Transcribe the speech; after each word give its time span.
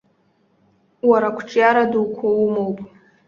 Уара 1.09 1.27
ақәҿиара 1.31 1.91
дуқәа 1.91 2.27
умоуп! 2.43 2.77